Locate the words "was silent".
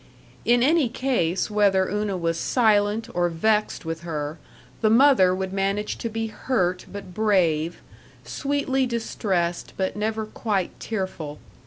2.17-3.07